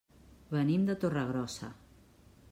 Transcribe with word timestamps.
Venim 0.53 0.87
de 0.87 0.95
Torregrossa. 1.03 1.69